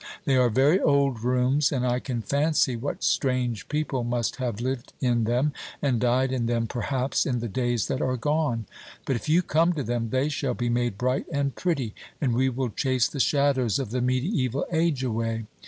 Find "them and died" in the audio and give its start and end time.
5.25-6.31